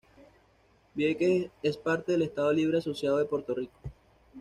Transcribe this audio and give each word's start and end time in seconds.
Vieques 0.95 1.51
es 1.61 1.77
parte 1.77 2.13
del 2.13 2.23
Estado 2.23 2.51
libre 2.51 2.79
asociado 2.79 3.19
de 3.19 3.25
Puerto 3.25 3.53
Rico. 3.53 3.77